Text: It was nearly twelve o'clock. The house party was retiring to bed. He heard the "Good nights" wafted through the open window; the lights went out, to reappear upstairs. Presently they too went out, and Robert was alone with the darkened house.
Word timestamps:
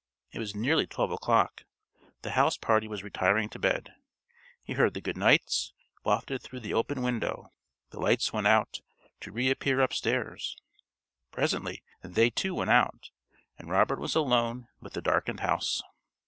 It 0.31 0.39
was 0.39 0.55
nearly 0.55 0.87
twelve 0.87 1.11
o'clock. 1.11 1.63
The 2.23 2.31
house 2.31 2.57
party 2.57 2.87
was 2.87 3.03
retiring 3.03 3.49
to 3.49 3.59
bed. 3.59 3.93
He 4.63 4.73
heard 4.73 4.95
the 4.95 4.99
"Good 5.01 5.15
nights" 5.15 5.73
wafted 6.03 6.41
through 6.41 6.61
the 6.61 6.73
open 6.73 7.03
window; 7.03 7.51
the 7.91 7.99
lights 7.99 8.33
went 8.33 8.47
out, 8.47 8.81
to 9.19 9.31
reappear 9.31 9.79
upstairs. 9.79 10.57
Presently 11.29 11.83
they 12.01 12.31
too 12.31 12.55
went 12.55 12.71
out, 12.71 13.11
and 13.59 13.69
Robert 13.69 13.99
was 13.99 14.15
alone 14.15 14.67
with 14.79 14.93
the 14.93 15.03
darkened 15.03 15.41
house. 15.41 15.83